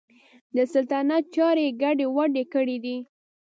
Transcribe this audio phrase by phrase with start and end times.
[0.55, 2.97] د سلطنت چارې یې ګډې وډې کړي دي.